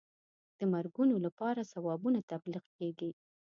د 0.59 0.61
مرګونو 0.73 1.15
لپاره 1.25 1.69
ثوابونه 1.73 2.19
تبلیغ 2.31 2.65
کېږي. 2.77 3.11